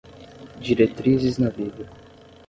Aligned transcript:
Diretrizes 0.63 1.37
na 1.37 1.47
vida 1.57 1.83